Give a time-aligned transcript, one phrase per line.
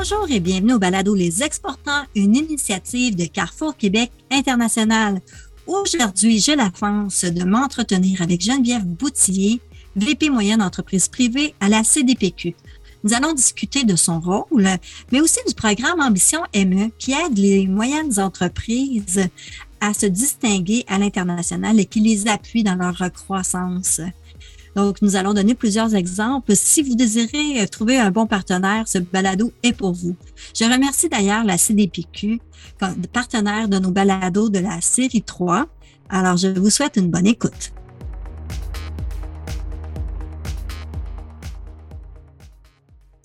[0.00, 5.20] Bonjour et bienvenue au Balado Les Exportants, une initiative de Carrefour Québec International.
[5.66, 9.60] Aujourd'hui, j'ai la chance de m'entretenir avec Geneviève Boutillier,
[9.96, 12.54] VP moyenne entreprise privée à la CDPQ.
[13.02, 14.68] Nous allons discuter de son rôle,
[15.10, 19.28] mais aussi du programme Ambition ME qui aide les moyennes entreprises
[19.80, 24.00] à se distinguer à l'international et qui les appuie dans leur croissance.
[24.76, 26.54] Donc, nous allons donner plusieurs exemples.
[26.54, 30.16] Si vous désirez euh, trouver un bon partenaire, ce balado est pour vous.
[30.54, 32.40] Je remercie d'ailleurs la CDPQ,
[33.12, 35.66] partenaire de nos balados de la série 3.
[36.08, 37.72] Alors, je vous souhaite une bonne écoute.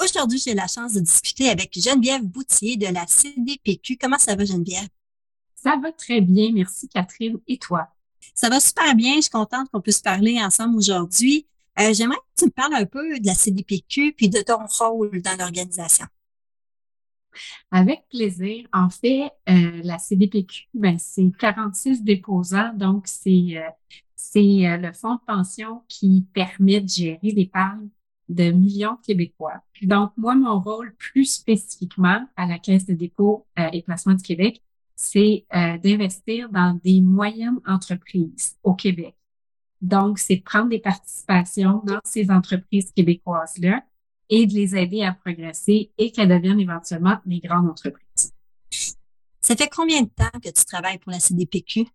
[0.03, 3.97] Aujourd'hui, j'ai la chance de discuter avec Geneviève Boutier de la CDPQ.
[3.97, 4.87] Comment ça va, Geneviève?
[5.55, 6.51] Ça va très bien.
[6.53, 7.39] Merci, Catherine.
[7.47, 7.92] Et toi?
[8.35, 9.15] Ça va super bien.
[9.15, 11.47] Je suis contente qu'on puisse parler ensemble aujourd'hui.
[11.79, 15.21] Euh, j'aimerais que tu me parles un peu de la CDPQ puis de ton rôle
[15.21, 16.05] dans l'organisation.
[17.71, 18.67] Avec plaisir.
[18.71, 23.69] En fait, euh, la CDPQ, ben, c'est 46 déposants, donc c'est euh,
[24.15, 27.89] c'est le fonds de pension qui permet de gérer l'épargne
[28.29, 29.61] de millions de Québécois.
[29.81, 34.63] Donc, moi, mon rôle plus spécifiquement à la Caisse de dépôt et placement du Québec,
[35.03, 39.15] c'est euh, d'investir dans des moyennes entreprises au Québec.
[39.81, 43.83] Donc, c'est de prendre des participations dans ces entreprises québécoises-là
[44.29, 48.31] et de les aider à progresser et qu'elles deviennent éventuellement des grandes entreprises.
[49.41, 51.85] Ça fait combien de temps que tu travailles pour la CDPQ?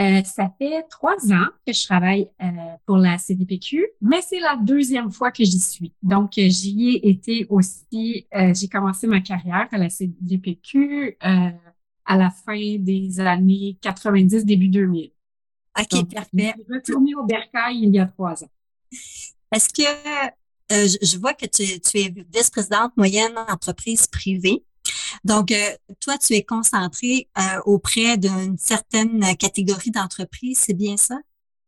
[0.00, 2.46] Euh, ça fait trois ans que je travaille euh,
[2.84, 5.92] pour la CDPQ, mais c'est la deuxième fois que j'y suis.
[6.02, 11.16] Donc, j'y ai été aussi, j'ai commencé ma carrière à la CDPQ
[12.08, 15.12] à la fin des années 90, début 2000.
[15.78, 16.30] OK, parfait.
[16.32, 18.50] Je suis retournée au Bercail il y a trois ans.
[19.52, 20.32] Est-ce que
[20.72, 24.64] euh, je, vois que tu, es vice-présidente moyenne entreprise privée.
[25.24, 31.18] Donc, euh, toi, tu es concentrée euh, auprès d'une certaine catégorie d'entreprises, c'est bien ça?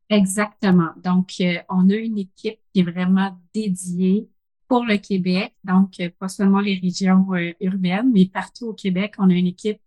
[0.08, 0.90] Exactement.
[1.04, 1.34] Donc,
[1.68, 4.28] on a une équipe qui est vraiment dédiée
[4.68, 5.54] pour le Québec.
[5.64, 7.26] Donc, pas seulement les régions
[7.60, 9.80] urbaines, mais partout au Québec, on a une équipe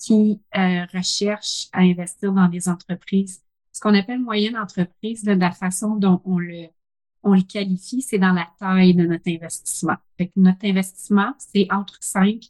[0.00, 3.42] qui euh, recherchent à investir dans des entreprises.
[3.72, 6.68] Ce qu'on appelle moyenne entreprise, de la façon dont on le,
[7.22, 9.96] on le qualifie, c'est dans la taille de notre investissement.
[10.16, 12.40] Fait notre investissement, c'est entre 5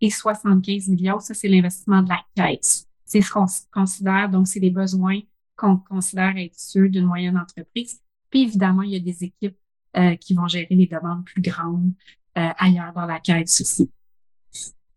[0.00, 1.18] et 75 millions.
[1.18, 2.86] Ça, c'est l'investissement de la caisse.
[3.04, 5.20] C'est ce qu'on considère, donc c'est les besoins
[5.56, 8.00] qu'on considère être ceux d'une moyenne entreprise.
[8.30, 9.56] Puis évidemment, il y a des équipes
[9.96, 11.92] euh, qui vont gérer les demandes plus grandes
[12.36, 13.90] euh, ailleurs dans la caisse aussi.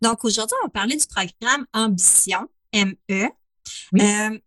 [0.01, 3.29] Donc, aujourd'hui, on va parler du programme Ambition, ME.
[3.99, 4.39] Euh,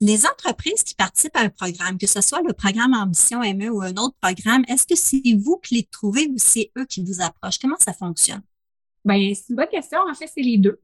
[0.00, 3.82] les entreprises qui participent à un programme, que ce soit le programme Ambition ME ou
[3.82, 7.20] un autre programme, est-ce que c'est vous qui les trouvez ou c'est eux qui vous
[7.20, 7.58] approchent?
[7.58, 8.42] Comment ça fonctionne?
[9.04, 10.00] Ben, c'est une bonne question.
[10.00, 10.80] En fait, c'est les deux.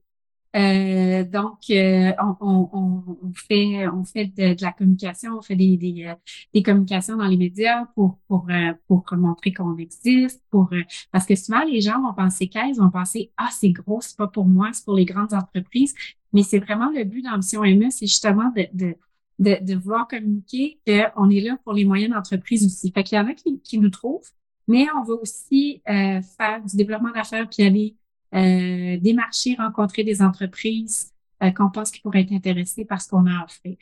[0.57, 5.77] Euh, donc, euh, on, on, on, fait, on fait de, la communication, on fait des,
[5.77, 6.15] des, euh,
[6.55, 10.71] des, communications dans les médias pour pour euh, pour montrer qu'on existe, pour
[11.13, 14.27] parce que souvent les gens vont penser qu'elles vont penser ah c'est gros, c'est pas
[14.27, 15.95] pour moi, c'est pour les grandes entreprises,
[16.33, 18.97] mais c'est vraiment le but d'Ambition ME, c'est justement de, de
[19.39, 22.91] de, de vouloir communiquer qu'on est là pour les moyennes entreprises aussi.
[22.91, 24.29] Fait qu'il y en a qui, qui nous trouvent,
[24.67, 27.97] mais on va aussi faire du développement d'affaires puis aller
[28.35, 31.13] euh, démarcher, rencontrer des entreprises
[31.43, 33.77] euh, qu'on pense qu'ils pourraient être intéressés par ce qu'on a à offrir.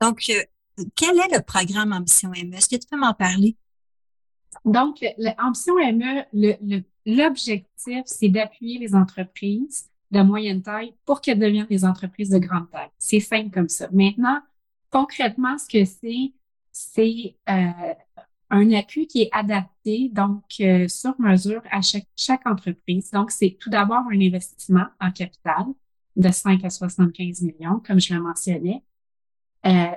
[0.00, 0.42] Donc, euh,
[0.94, 2.54] quel est le programme Ambition ME?
[2.54, 3.56] Est-ce que tu peux m'en parler?
[4.64, 6.24] Donc, l'Ambition ME,
[7.06, 12.70] l'objectif, c'est d'appuyer les entreprises de moyenne taille pour qu'elles deviennent des entreprises de grande
[12.70, 12.90] taille.
[12.98, 13.88] C'est simple comme ça.
[13.92, 14.40] Maintenant,
[14.90, 16.32] concrètement, ce que c'est,
[16.72, 17.94] c'est euh,
[18.50, 23.10] un appui qui est adapté, donc euh, sur mesure à chaque, chaque entreprise.
[23.10, 25.64] Donc, c'est tout d'abord un investissement en capital
[26.14, 28.82] de 5 à 75 millions, comme je le mentionnais.
[29.66, 29.92] Euh,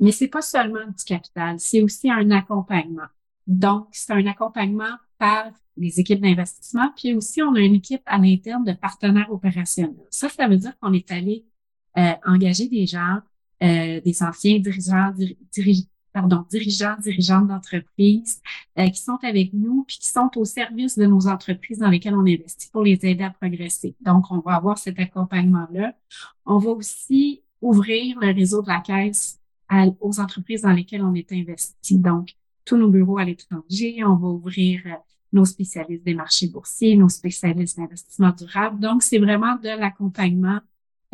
[0.00, 3.08] mais c'est pas seulement du capital, c'est aussi un accompagnement.
[3.46, 8.18] Donc, c'est un accompagnement par les équipes d'investissement, puis aussi on a une équipe à
[8.18, 10.06] l'interne de partenaires opérationnels.
[10.10, 11.44] Ça, ça veut dire qu'on est allé
[11.98, 13.18] euh, engager des gens,
[13.62, 15.12] euh, des anciens dirigeants,
[15.52, 15.86] dirigeants
[16.20, 18.40] pardon, dirigeants, dirigeantes d'entreprise
[18.78, 22.14] euh, qui sont avec nous puis qui sont au service de nos entreprises dans lesquelles
[22.14, 23.96] on investit pour les aider à progresser.
[24.00, 25.94] Donc, on va avoir cet accompagnement-là.
[26.44, 29.40] On va aussi ouvrir le réseau de la caisse
[30.00, 31.96] aux entreprises dans lesquelles on est investi.
[31.98, 32.34] Donc,
[32.64, 34.90] tous nos bureaux à l'étranger, on va ouvrir euh,
[35.32, 38.80] nos spécialistes des marchés boursiers, nos spécialistes d'investissement durable.
[38.80, 40.60] Donc, c'est vraiment de l'accompagnement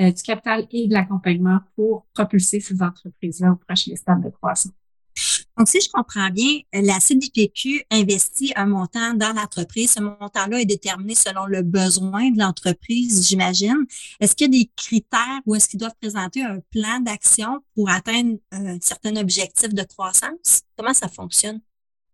[0.00, 4.72] euh, du capital et de l'accompagnement pour propulser ces entreprises-là au prochain stade de croissance.
[5.56, 9.92] Donc, si je comprends bien, la CDPQ investit un montant dans l'entreprise.
[9.92, 13.86] Ce montant-là est déterminé selon le besoin de l'entreprise, j'imagine.
[14.20, 17.88] Est-ce qu'il y a des critères ou est-ce qu'ils doivent présenter un plan d'action pour
[17.88, 20.60] atteindre un certain objectif de croissance?
[20.76, 21.60] Comment ça fonctionne?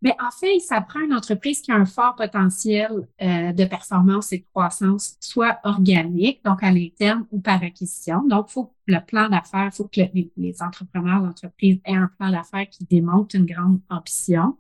[0.03, 4.33] Mais en fait, ça prend une entreprise qui a un fort potentiel euh, de performance
[4.33, 8.27] et de croissance, soit organique, donc à l'interne ou par acquisition.
[8.27, 10.01] Donc, faut que le plan d'affaires, il faut que
[10.37, 14.59] les, entrepreneurs, l'entreprise aient un plan d'affaires qui démontre une grande ambition.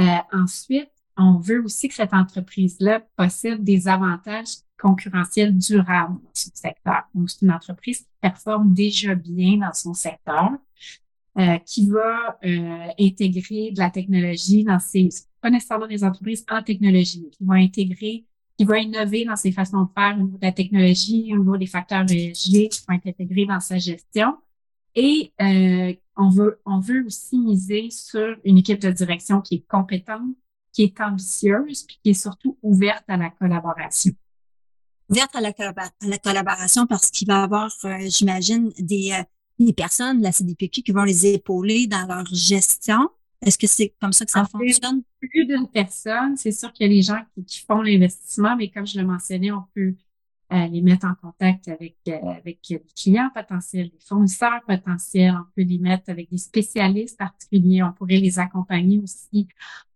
[0.00, 6.50] Euh, ensuite, on veut aussi que cette entreprise-là possède des avantages concurrentiels durables dans son
[6.54, 7.02] secteur.
[7.14, 10.52] Donc, c'est une entreprise qui performe déjà bien dans son secteur.
[11.38, 15.08] Euh, qui va euh, intégrer de la technologie dans ses,
[15.40, 18.26] pas nécessairement des entreprises en technologie, mais qui va intégrer,
[18.58, 21.56] qui va innover dans ses façons de faire au niveau de la technologie, au niveau
[21.56, 24.38] des facteurs ESG qui vont être intégrés dans sa gestion.
[24.96, 29.66] Et euh, on veut, on veut aussi miser sur une équipe de direction qui est
[29.68, 30.34] compétente,
[30.72, 34.12] qui est ambitieuse, puis qui est surtout ouverte à la collaboration
[35.08, 37.68] ouverte à la, à la collaboration parce qu'il va y avoir,
[38.06, 39.12] j'imagine, des,
[39.60, 43.10] les personnes de la CDPQ qui vont les épauler dans leur gestion?
[43.42, 45.02] Est-ce que c'est comme ça que ça fonctionne?
[45.18, 48.86] Plus d'une personne, c'est sûr qu'il y a les gens qui, font l'investissement, mais comme
[48.86, 49.94] je le mentionnais, on peut
[50.52, 55.34] euh, les mettre en contact avec, euh, avec des clients potentiels, des fournisseurs potentiels.
[55.34, 57.82] On peut les mettre avec des spécialistes particuliers.
[57.82, 59.46] On pourrait les accompagner aussi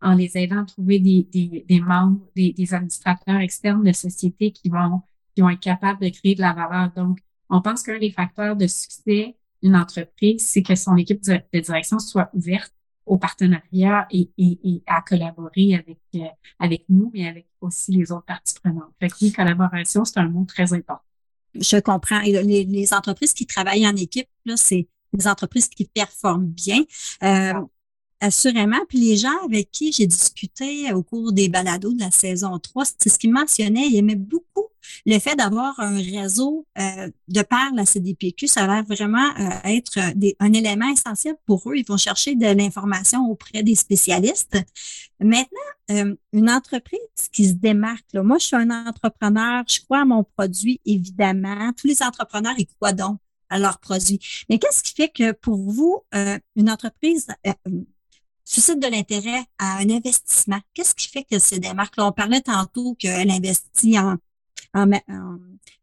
[0.01, 4.53] en les aidant à trouver des, des, des membres, des, des administrateurs externes de sociétés
[4.53, 5.03] qui vont,
[5.35, 6.93] qui vont être capables de créer de la valeur.
[6.95, 7.19] Donc,
[7.51, 11.99] on pense qu'un des facteurs de succès une entreprise, c'est que son équipe de, direction
[11.99, 12.73] soit ouverte
[13.07, 14.31] au partenariat et,
[14.87, 16.29] à collaborer avec, euh,
[16.59, 18.93] avec nous, mais avec aussi les autres parties prenantes.
[19.01, 21.03] Fait que collaboration, c'est un mot très important.
[21.55, 22.21] Je comprends.
[22.21, 26.83] les, les entreprises qui travaillent en équipe, là, c'est des entreprises qui performent bien.
[27.23, 27.55] Euh,
[28.21, 28.81] Assurément.
[28.89, 32.85] Puis les gens avec qui j'ai discuté au cours des balados de la saison 3,
[32.99, 33.87] c'est ce qu'ils mentionnaient.
[33.87, 34.69] Ils aimaient beaucoup
[35.07, 38.47] le fait d'avoir un réseau euh, de par la CDPQ.
[38.47, 39.99] Ça a l'air vraiment euh, être
[40.39, 41.77] un élément essentiel pour eux.
[41.77, 44.59] Ils vont chercher de l'information auprès des spécialistes.
[45.21, 45.47] Maintenant,
[45.91, 47.01] euh, une entreprise
[47.33, 48.07] qui se démarque.
[48.13, 48.23] Là.
[48.23, 49.65] Moi, je suis un entrepreneur.
[49.69, 51.73] Je crois à mon produit, évidemment.
[51.77, 53.19] Tous les entrepreneurs, ils croient donc
[53.51, 54.19] à leur produit.
[54.49, 56.03] Mais qu'est-ce qui fait que pour vous,
[56.57, 57.29] une entreprise
[58.45, 60.61] suscite de l'intérêt à un investissement.
[60.75, 61.97] Qu'est-ce qui fait que se démarque?
[61.97, 64.17] Là, on parlait tantôt qu'elle investit en,
[64.75, 64.91] en,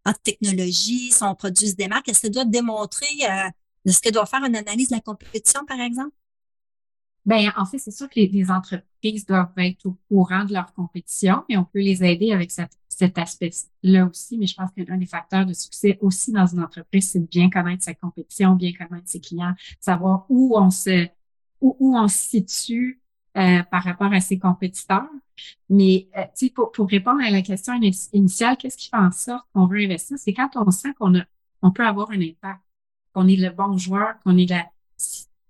[0.05, 2.09] en, technologie, son produit se démarque.
[2.09, 3.49] Est-ce qu'elle doit démontrer, euh,
[3.85, 6.15] est-ce qu'elle doit faire une analyse de la compétition, par exemple?
[7.25, 11.43] Ben, en fait, c'est sûr que les, entreprises doivent être au courant de leur compétition,
[11.49, 14.37] et on peut les aider avec cet aspect-là aussi.
[14.37, 17.49] Mais je pense qu'un des facteurs de succès aussi dans une entreprise, c'est de bien
[17.49, 21.07] connaître sa compétition, bien connaître ses clients, savoir où on se,
[21.61, 23.01] où, on se situe
[23.37, 25.07] euh, par rapport à ses compétiteurs.
[25.69, 27.73] Mais euh, pour, pour répondre à la question
[28.13, 30.17] initiale, qu'est-ce qui fait en sorte qu'on veut investir?
[30.19, 31.23] C'est quand on sent qu'on a,
[31.61, 32.61] on peut avoir un impact,
[33.13, 34.65] qu'on est le bon joueur, qu'on est la.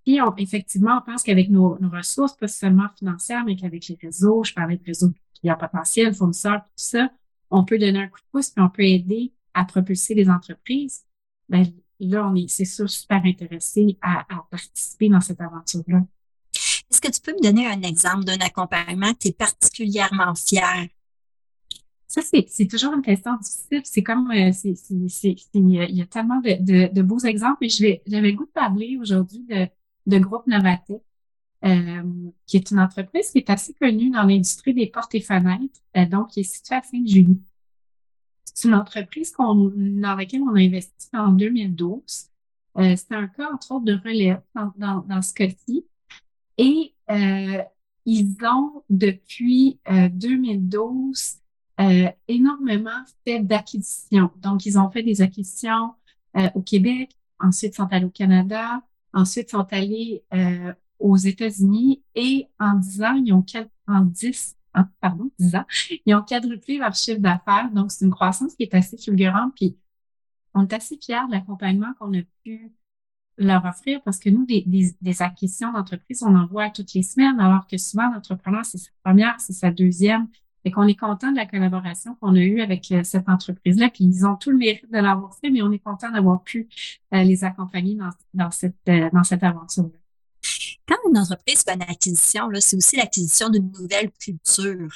[0.04, 3.98] Puis on, effectivement, on pense qu'avec nos, nos, ressources, pas seulement financières, mais qu'avec les
[4.00, 7.10] réseaux, je parlais de réseaux clients potentiels, fournisseurs, tout ça,
[7.50, 11.04] on peut donner un coup de pouce, puis on peut aider à propulser les entreprises.
[11.48, 11.66] Ben,
[12.08, 16.02] là, on est, c'est sûr, super intéressé à, participer dans cette aventure-là.
[16.90, 20.88] Est-ce que tu peux me donner un exemple d'un accompagnement que tu es particulièrement fier?
[22.06, 23.80] Ça, c'est, toujours une question difficile.
[23.84, 27.64] C'est comme, euh, c'est, il y a tellement de, beaux exemples.
[27.64, 29.66] Et je vais, j'avais le goût de parler aujourd'hui de,
[30.06, 31.00] de Groupe Novatec,
[31.64, 32.02] euh,
[32.46, 36.04] qui est une entreprise qui est assez connue dans l'industrie des portes et fenêtres, euh,
[36.06, 37.40] donc qui est située à Sainte-Julie.
[38.44, 42.28] C'est une entreprise dans laquelle on a investi en 2012.
[42.78, 45.86] Euh, C'était un cas, entre autres, de relève dans, dans, dans ce cas-ci.
[46.58, 47.62] Et euh,
[48.04, 51.36] ils ont, depuis euh, 2012,
[51.80, 52.90] euh, énormément
[53.26, 54.30] fait d'acquisitions.
[54.36, 55.94] Donc, ils ont fait des acquisitions
[56.36, 58.82] euh, au Québec, ensuite sont allés au Canada,
[59.12, 63.44] ensuite sont allés euh, aux États-Unis et en 10 ans, ils ont
[63.88, 65.64] en 10, Hein, pardon, 10 ans,
[66.06, 67.70] ils ont quadruplé leur chiffre d'affaires.
[67.72, 69.52] Donc, c'est une croissance qui est assez fulgurante.
[69.54, 69.76] Puis,
[70.54, 72.72] on est assez fiers de l'accompagnement qu'on a pu
[73.38, 77.66] leur offrir parce que nous, des, acquisitions d'entreprise, on en voit toutes les semaines, alors
[77.66, 80.28] que souvent, l'entrepreneur, c'est sa première, c'est sa deuxième.
[80.64, 83.90] Et qu'on est content de la collaboration qu'on a eue avec euh, cette entreprise-là.
[83.90, 86.68] Puis ils ont tout le mérite de l'avoir fait, mais on est content d'avoir pu
[87.12, 87.98] euh, les accompagner
[88.32, 90.01] dans cette, euh, dans cette aventure-là.
[90.88, 94.90] Quand une entreprise fait une acquisition, c'est aussi l'acquisition d'une nouvelle culture.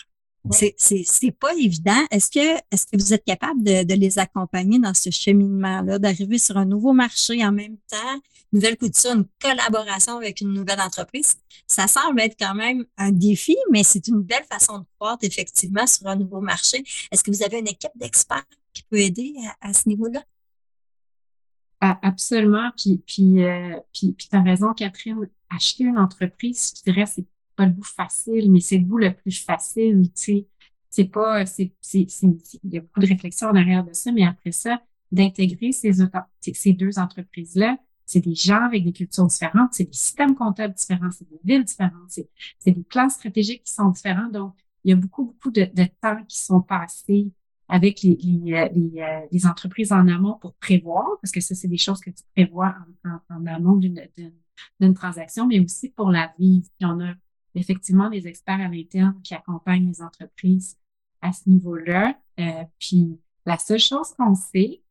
[0.50, 2.07] C'est, c'est, pas évident.
[2.11, 6.64] Est-ce que, vous êtes capable de, de les accompagner dans ce cheminement-là, d'arriver sur un
[6.64, 8.21] nouveau marché en même temps,
[8.52, 11.37] nouvelle couture, une collaboration avec une nouvelle entreprise?
[11.66, 15.87] Ça semble être quand même un défi, mais c'est une belle façon de croître effectivement
[15.87, 16.85] sur un nouveau marché.
[17.11, 20.23] Est-ce que vous avez une équipe d'experts qui peut aider à, ce niveau-là?
[21.81, 22.71] Absolument.
[22.76, 25.28] Puis, puis, euh, puis, puis tu as raison, Catherine.
[25.50, 27.26] Acheter une entreprise, je dirais, c'est
[27.57, 30.47] pas le bout facile, mais c'est le bout le plus facile, tu sais.
[30.91, 34.25] C'est pas, c'est, c'est, il y a beaucoup de réflexion en arrière de ça, mais
[34.25, 34.81] après ça,
[35.12, 35.93] d'intégrer ces,
[36.41, 37.76] ces deux entreprises-là,
[38.07, 41.65] c'est des gens avec des cultures différentes, c'est des systèmes comptables différents, c'est des villes
[41.65, 42.29] différentes, c'est,
[42.65, 44.29] des plans stratégiques qui sont différents.
[44.29, 45.69] Donc, il y a beaucoup, beaucoup de,
[46.00, 47.33] temps qui sont passés
[47.69, 51.57] avec les, les, euh, les, euh, les, entreprises en amont pour prévoir, parce que ça,
[51.57, 54.00] c'est des choses que tu prévois en, en, en amont d'une,
[54.81, 56.63] d'une, transaction, mais aussi pour la vie.
[56.79, 57.13] Puis on a
[57.55, 60.77] effectivement des experts à l'interne qui accompagnent les entreprises
[61.23, 62.15] à ce niveau-là.
[62.39, 64.83] Euh, puis la seule chose qu'on sait,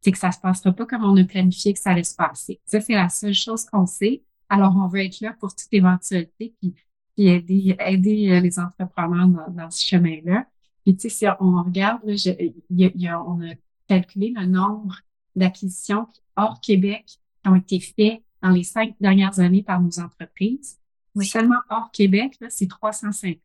[0.00, 2.60] c'est que ça se passera pas comme on a planifié que ça allait se passer.
[2.64, 4.22] Ça, c'est la seule chose qu'on sait.
[4.48, 6.74] Alors, on veut être là pour toute éventualité, puis,
[7.16, 10.46] puis aider, aider euh, les entrepreneurs dans, ce chemin-là.
[10.84, 13.54] Puis, tu sais, si on regarde, là, on a
[13.86, 14.96] calculé le nombre
[15.36, 20.78] d'acquisitions hors Québec qui ont été faites dans les cinq dernières années par nos entreprises.
[21.14, 21.26] Oui.
[21.26, 23.40] Seulement hors Québec, c'est 350.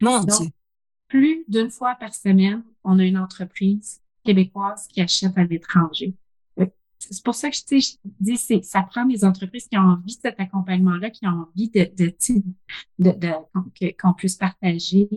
[0.00, 0.50] Mon Donc, Dieu.
[1.08, 6.14] Plus d'une fois par semaine, on a une entreprise québécoise qui achète à l'étranger.
[6.58, 6.66] Euh,
[6.98, 10.16] c'est pour ça que je, je dis, c'est, ça prend des entreprises qui ont envie
[10.16, 12.14] de cet accompagnement-là, qui ont envie de, de,
[12.98, 15.08] de, de qu'on puisse partager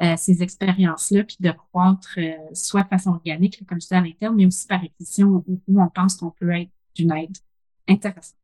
[0.00, 4.00] euh, ces expériences-là, puis de croître euh, soit de façon organique, comme je disais à
[4.00, 7.36] l'interne, mais aussi par acquisition où, où on pense qu'on peut être d'une aide
[7.88, 8.41] intéressante.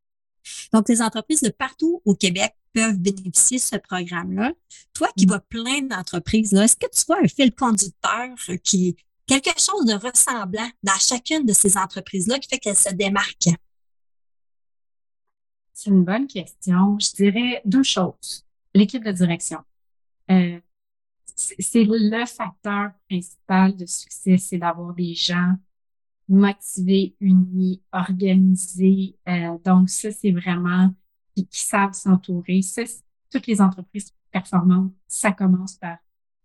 [0.73, 4.53] Donc, les entreprises de partout au Québec peuvent bénéficier de ce programme-là.
[4.93, 5.29] Toi qui mm.
[5.29, 8.29] vois plein d'entreprises, est-ce que tu vois un fil conducteur
[8.63, 8.95] qui
[9.37, 13.55] quelque chose de ressemblant dans chacune de ces entreprises-là qui fait qu'elles se démarquent?
[15.73, 16.97] C'est une bonne question.
[16.99, 18.45] Je dirais deux choses.
[18.73, 19.59] L'équipe de direction.
[20.31, 20.59] Euh,
[21.35, 25.53] c'est le facteur principal de succès, c'est d'avoir des gens
[26.29, 29.15] motivés, unis, organisés.
[29.27, 30.93] Euh, donc, ça, c'est vraiment
[31.35, 32.61] qui, qui savent s'entourer.
[32.61, 32.83] Ça,
[33.31, 35.97] toutes les entreprises performantes, ça commence par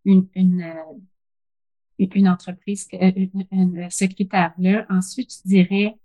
[0.04, 4.86] une, une, euh, une entreprise, euh, une, une secrétaire-là.
[4.88, 5.98] Ensuite, je dirais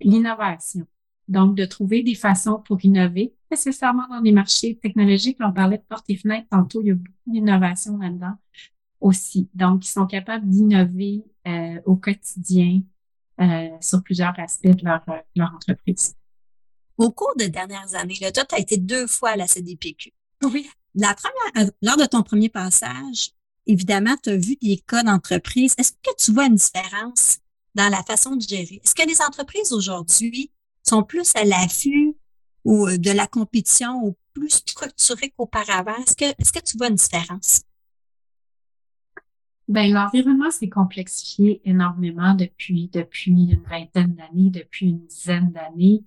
[0.00, 0.86] l'innovation.
[1.28, 5.38] Donc, de trouver des façons pour innover, nécessairement dans les marchés technologiques.
[5.40, 8.34] On parlait de portes et fenêtres tantôt, il y a beaucoup d'innovation là-dedans
[9.00, 9.48] aussi.
[9.54, 12.82] Donc, ils sont capables d'innover euh, au quotidien
[13.40, 15.02] euh, sur plusieurs aspects de leur,
[15.34, 16.14] leur entreprise.
[16.98, 20.12] Au cours des dernières années, là, toi, tu as été deux fois à la CDPQ.
[20.42, 20.68] Oui.
[20.94, 23.30] La première, euh, lors de ton premier passage,
[23.66, 25.74] évidemment, tu as vu des cas d'entreprise.
[25.78, 27.38] Est-ce que tu vois une différence
[27.74, 28.80] dans la façon de gérer?
[28.84, 32.14] Est-ce que les entreprises aujourd'hui sont plus à l'affût
[32.64, 35.96] ou de la compétition ou plus structurées qu'auparavant?
[35.96, 37.62] Est-ce que, est-ce que tu vois une différence?
[39.68, 46.04] Ben, l'environnement s'est complexifié énormément depuis, depuis une vingtaine d'années, depuis une dizaine d'années.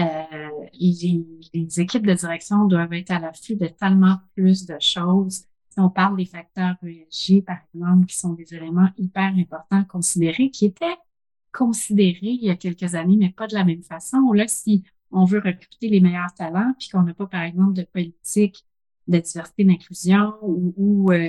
[0.00, 5.44] Euh, les, les, équipes de direction doivent être à l'affût de tellement plus de choses.
[5.68, 9.84] Si on parle des facteurs ESG, par exemple, qui sont des éléments hyper importants à
[9.84, 10.96] considérer, qui étaient
[11.52, 14.32] considérés il y a quelques années, mais pas de la même façon.
[14.32, 14.82] Là, si
[15.12, 18.64] on veut recruter les meilleurs talents, puis qu'on n'a pas, par exemple, de politique
[19.06, 21.28] de diversité d'inclusion ou, ou euh,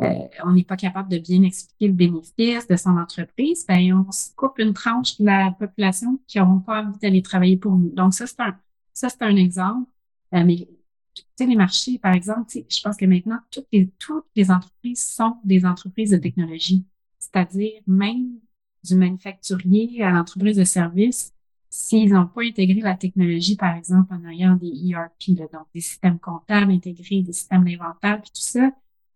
[0.00, 4.10] euh, on n'est pas capable de bien expliquer le bénéfice de son entreprise, ben on
[4.10, 7.90] se coupe une tranche de la population qui n'auront pas envie d'aller travailler pour nous.
[7.90, 8.56] Donc ça c'est un
[8.92, 9.88] ça c'est un exemple.
[10.34, 10.68] Euh, mais
[11.14, 15.04] tu sais les marchés par exemple, je pense que maintenant toutes les toutes les entreprises
[15.04, 16.84] sont des entreprises de technologie,
[17.18, 18.38] c'est-à-dire même
[18.82, 21.32] du manufacturier à l'entreprise de service,
[21.70, 26.18] s'ils n'ont pas intégré la technologie, par exemple, en ayant des ERP, donc des systèmes
[26.18, 28.70] comptables intégrés, des systèmes d'inventaire, puis tout ça,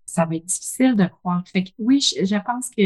[0.08, 1.42] ça va être difficile de croire.
[1.46, 2.82] Fait que oui, je, pense que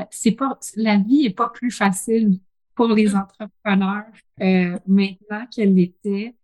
[0.00, 2.38] euh, c'est pas la vie est pas plus facile
[2.76, 4.04] pour les entrepreneurs
[4.42, 6.36] euh, maintenant qu'elle l'était,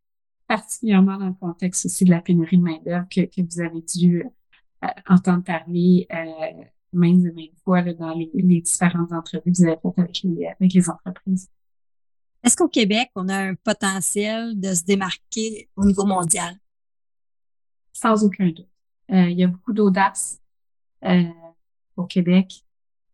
[0.48, 4.24] particulièrement dans le contexte aussi de la pénurie de main-d'œuvre que, que, vous avez dû
[4.82, 9.62] euh, entendre parler euh, maintes et maintes fois là, dans les, les, différentes entreprises que
[9.62, 11.48] vous avez faites avec les, avec les entreprises.
[12.42, 16.56] Est-ce qu'au Québec, on a un potentiel de se démarquer au niveau mondial?
[17.92, 18.71] Sans aucun doute.
[19.10, 20.40] Euh, il y a beaucoup d'audace
[21.04, 21.24] euh,
[21.96, 22.64] au Québec.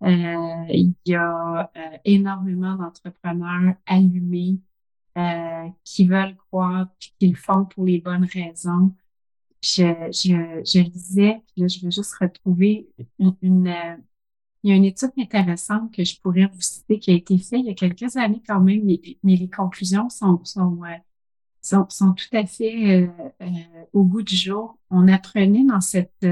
[0.02, 1.71] Euh, il y a
[2.04, 4.59] énormément d'entrepreneurs allumés
[5.83, 8.95] qui veulent croire, puis qui le font pour les bonnes raisons.
[9.62, 12.88] je, je, je lisais, puis là, je veux juste retrouver
[13.42, 13.75] une,
[14.62, 17.75] une étude intéressante que je pourrais vous citer qui a été faite il y a
[17.75, 20.40] quelques années quand même, mais, mais les conclusions sont,
[21.61, 23.07] sont, tout à fait euh,
[23.43, 23.47] euh,
[23.93, 24.79] au goût du jour.
[24.91, 26.27] On apprenait dans cette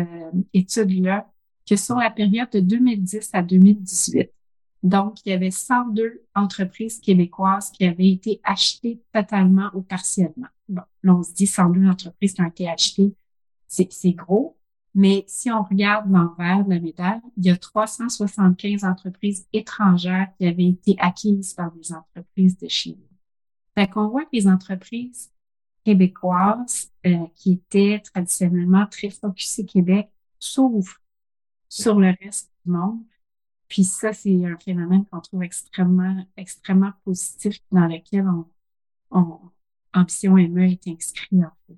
[0.55, 1.31] étude-là
[1.69, 4.31] que sur la période de 2010 à 2018,
[4.83, 10.47] donc il y avait 102 entreprises québécoises qui avaient été achetées totalement ou partiellement.
[10.69, 13.15] Bon, là, on se dit 102 entreprises qui ont été achetées,
[13.69, 14.57] c'est gros,
[14.95, 20.47] mais si on regarde l'envers de la médaille, il y a 375 entreprises étrangères qui
[20.47, 22.97] avaient été acquises par des entreprises de Chine.
[23.77, 25.33] Fait qu'on voit que les entreprises
[25.85, 31.01] québécoises euh, qui étaient traditionnellement très focusées Québec s'ouvrent
[31.69, 33.03] sur le reste du monde.
[33.69, 38.47] Puis ça, c'est un phénomène qu'on trouve extrêmement, extrêmement positif dans lequel on,
[39.11, 39.41] on
[39.93, 41.77] Ambition ME est inscrit en fait.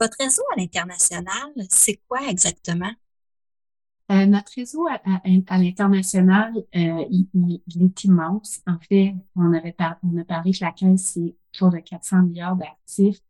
[0.00, 2.92] Votre réseau à l'international, c'est quoi exactement?
[4.12, 8.60] Euh, notre réseau à, l'international, euh, il, est immense.
[8.66, 12.56] En fait, on avait on a parlé que la caisse, c'est autour de 400 milliards
[12.56, 13.20] d'actifs.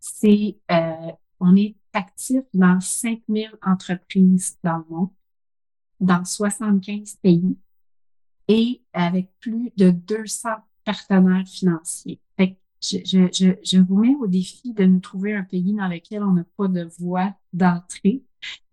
[0.00, 5.10] C'est, euh, on est actif dans 5000 entreprises dans le monde,
[6.00, 7.56] dans 75 pays
[8.48, 10.48] et avec plus de 200
[10.84, 12.20] partenaires financiers.
[12.36, 16.22] Fait je, je, je, vous mets au défi de nous trouver un pays dans lequel
[16.22, 18.22] on n'a pas de voie d'entrée.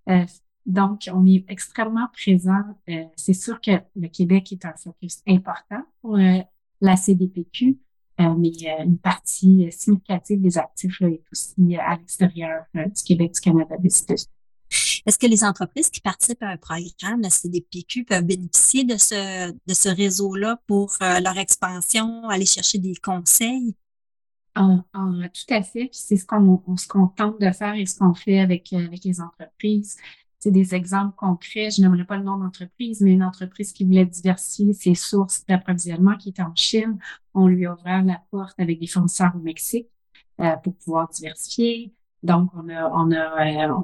[0.09, 0.25] Euh,
[0.71, 2.63] donc, on est extrêmement présent.
[2.89, 6.39] Euh, c'est sûr que le Québec est un focus important pour euh,
[6.79, 7.77] la CDPQ,
[8.19, 8.51] mais
[8.83, 13.97] une partie significative des actifs là, est aussi à l'extérieur du Québec, du Canada, des
[13.99, 15.01] États-Unis.
[15.07, 19.51] Est-ce que les entreprises qui participent à un programme, la CDPQ, peuvent bénéficier de ce,
[19.51, 23.75] de ce réseau-là pour leur expansion, aller chercher des conseils?
[24.55, 25.85] En, tout à fait.
[25.85, 28.85] Puis c'est ce qu'on ce qu'on tente de faire et ce qu'on fait avec, euh,
[28.85, 29.97] avec les entreprises.
[30.41, 31.69] C'est des exemples concrets.
[31.69, 36.17] Je n'aimerais pas le nom d'entreprise, mais une entreprise qui voulait diversifier ses sources d'approvisionnement
[36.17, 36.97] qui était en Chine.
[37.35, 39.87] On lui a ouvert la porte avec des fournisseurs au Mexique
[40.39, 41.93] euh, pour pouvoir diversifier.
[42.23, 43.81] Donc, on a, on a, euh,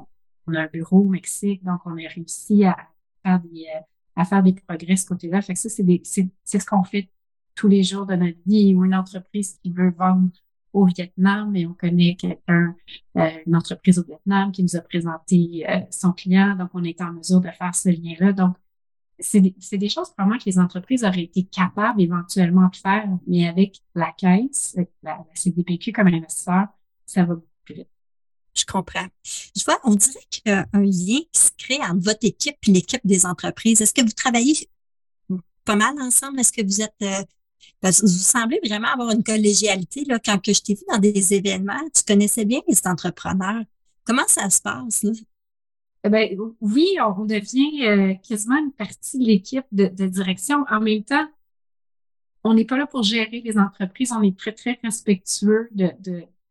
[0.48, 1.64] on a un bureau au Mexique.
[1.64, 2.76] Donc, on a réussi à
[3.24, 3.68] faire des,
[4.16, 5.44] à faire des progrès ce côté-là.
[5.44, 7.12] Fait ça, c'est c'est ce qu'on fait
[7.54, 10.32] tous les jours de notre vie ou une entreprise qui veut vendre
[10.74, 12.76] au Vietnam et on connaît quelqu'un,
[13.18, 16.56] euh, une entreprise au Vietnam qui nous a présenté euh, son client.
[16.56, 18.34] Donc, on est en mesure de faire ce lien-là.
[18.34, 18.56] Donc,
[19.20, 23.82] c'est des, choses vraiment que les entreprises auraient été capables éventuellement de faire, mais avec
[23.96, 26.68] la caisse, la, CDPQ comme investisseur,
[27.06, 27.88] ça va beaucoup plus vite.
[28.54, 29.08] Je comprends.
[29.24, 32.58] Je vois, on dirait qu'il y a un lien qui se crée entre votre équipe
[32.68, 33.82] et l'équipe des entreprises.
[33.82, 34.68] Est-ce que vous travaillez
[35.66, 36.40] pas mal ensemble?
[36.40, 37.24] Est-ce que vous êtes euh,
[37.82, 40.04] parce que vous semblez vraiment avoir une collégialité.
[40.06, 43.64] Là, quand que je t'ai vu dans des événements, tu connaissais bien les entrepreneurs.
[44.04, 45.04] Comment ça se passe?
[45.04, 45.12] Là?
[46.04, 50.64] Eh ben, oui, on devient euh, quasiment une partie de l'équipe de, direction.
[50.70, 51.28] En même temps,
[52.44, 54.12] on n'est pas là pour gérer les entreprises.
[54.14, 55.92] On est très, très respectueux de,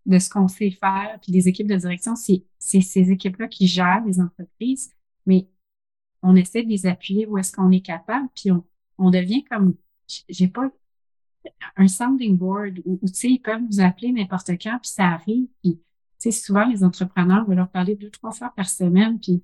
[0.04, 1.18] de, ce qu'on sait faire.
[1.22, 4.90] Puis les équipes de direction, c'est ces équipes-là qui gèrent les entreprises.
[5.24, 5.48] Mais
[6.22, 8.28] on essaie de les appuyer où est-ce qu'on est capable.
[8.34, 8.64] Puis on,
[8.98, 9.74] on devient comme,
[10.28, 10.70] j'ai pas
[11.76, 15.46] un sounding board où, tu sais, ils peuvent nous appeler n'importe quand, puis ça arrive.
[15.62, 19.42] Puis, souvent, les entrepreneurs vont leur parler deux, trois fois par semaine, puis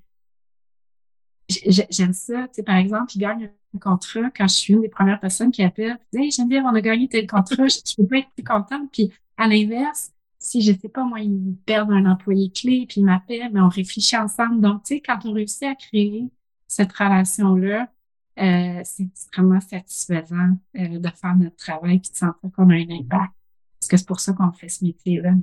[1.48, 2.48] j'aime ça.
[2.64, 5.98] Par exemple, ils gagnent un contrat quand je suis une des premières personnes qui appelle.
[6.12, 8.90] Hey, j'aime bien, on a gagné tel contrat, je, ne peux pas être plus contente.
[8.92, 13.04] Puis, à l'inverse, si je sais pas, moi, ils perdent un employé clé, puis ils
[13.04, 14.60] m'appellent, mais on réfléchit ensemble.
[14.60, 16.28] Donc, tu sais, quand on réussit à créer
[16.66, 17.91] cette relation-là,
[18.38, 22.90] euh, c'est extrêmement satisfaisant euh, de faire notre travail et de sentir qu'on a un
[22.90, 23.32] impact.
[23.78, 25.34] Parce que c'est pour ça qu'on fait ce métier-là.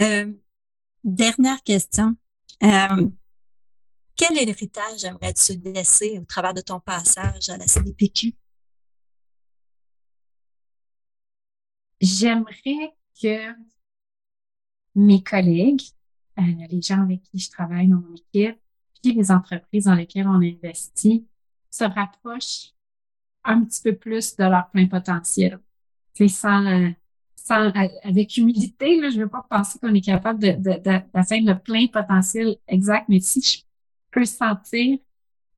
[0.00, 0.32] Euh,
[1.02, 2.16] dernière question.
[2.60, 8.34] quel héritage aimerais-tu laisser au travers de ton passage à la CDPQ?
[12.00, 13.54] J'aimerais que
[14.94, 15.82] mes collègues,
[16.36, 18.58] les gens avec qui je travaille dans mon équipe,
[19.12, 21.26] les entreprises dans lesquelles on investit
[21.70, 22.72] se rapprochent
[23.44, 25.58] un petit peu plus de leur plein potentiel.
[26.14, 26.92] C'est sans,
[27.34, 27.70] sans,
[28.02, 33.08] avec humilité, je ne veux pas penser qu'on est capable d'atteindre le plein potentiel exact,
[33.08, 33.58] mais si je
[34.10, 34.98] peux sentir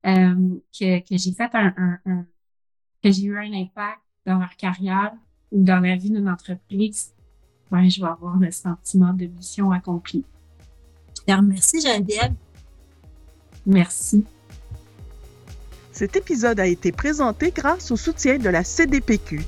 [0.05, 1.99] euh, que, j'ai fait un,
[3.03, 5.13] que j'ai eu un impact dans leur carrière
[5.51, 7.13] ou dans la vie d'une entreprise,
[7.71, 10.25] ben, je vais avoir le sentiment de mission accomplie.
[11.27, 12.33] Merci Geneviève.
[13.67, 14.25] Merci.
[15.91, 19.41] Cet épisode a été présenté grâce au soutien de la CDPQ.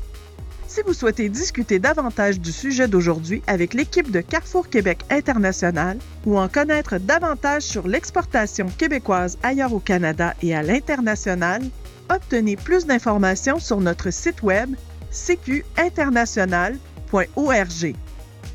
[0.68, 6.38] Si vous souhaitez discuter davantage du sujet d'aujourd'hui avec l'équipe de Carrefour Québec International ou
[6.38, 11.64] en connaître davantage sur l'exportation québécoise ailleurs au Canada et à l'international,
[12.10, 14.76] obtenez plus d'informations sur notre site web
[15.12, 17.96] cqinternational.org.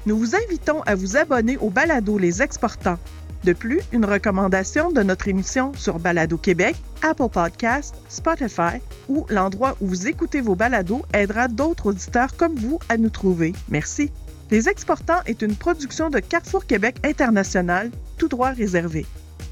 [0.07, 2.99] Nous vous invitons à vous abonner au balado Les Exportants.
[3.45, 9.77] De plus, une recommandation de notre émission sur Balado Québec, Apple Podcasts, Spotify ou l'endroit
[9.83, 13.53] où vous écoutez vos balados aidera d'autres auditeurs comme vous à nous trouver.
[13.69, 14.11] Merci.
[14.51, 19.05] Les Exportants est une production de Carrefour Québec International, tout droit réservé.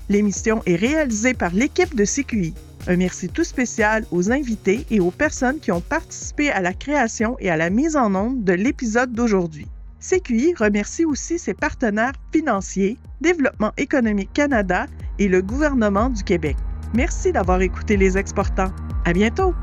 [0.09, 2.55] L'émission est réalisée par l'équipe de CQI.
[2.87, 7.37] Un merci tout spécial aux invités et aux personnes qui ont participé à la création
[7.41, 9.67] et à la mise en onde de l'épisode d'aujourd'hui.
[10.03, 14.87] CQI remercie aussi ses partenaires financiers, Développement économique Canada
[15.19, 16.57] et le gouvernement du Québec.
[16.93, 18.73] Merci d'avoir écouté les exportants.
[19.05, 19.55] À bientôt!